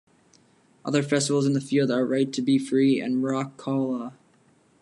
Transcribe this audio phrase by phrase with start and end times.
[0.83, 4.15] Other festivals in the field are "Right to be free" and "Rock-kola".